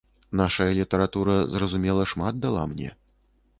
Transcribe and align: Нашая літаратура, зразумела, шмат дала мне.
Нашая 0.39 0.69
літаратура, 0.79 1.35
зразумела, 1.57 2.09
шмат 2.13 2.43
дала 2.47 2.67
мне. 2.75 2.93